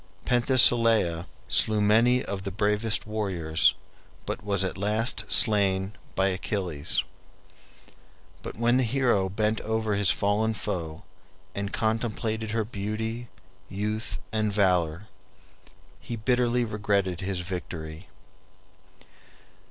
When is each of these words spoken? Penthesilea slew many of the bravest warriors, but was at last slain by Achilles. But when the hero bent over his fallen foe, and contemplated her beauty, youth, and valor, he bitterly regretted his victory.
Penthesilea 0.25 1.27
slew 1.47 1.79
many 1.79 2.25
of 2.25 2.41
the 2.41 2.49
bravest 2.49 3.05
warriors, 3.05 3.75
but 4.25 4.43
was 4.43 4.63
at 4.63 4.75
last 4.75 5.31
slain 5.31 5.93
by 6.15 6.29
Achilles. 6.29 7.03
But 8.41 8.57
when 8.57 8.77
the 8.77 8.83
hero 8.83 9.29
bent 9.29 9.61
over 9.61 9.93
his 9.93 10.09
fallen 10.09 10.55
foe, 10.55 11.03
and 11.53 11.71
contemplated 11.71 12.49
her 12.49 12.65
beauty, 12.65 13.27
youth, 13.69 14.17
and 14.31 14.51
valor, 14.51 15.07
he 15.99 16.15
bitterly 16.15 16.65
regretted 16.65 17.19
his 17.21 17.41
victory. 17.41 18.07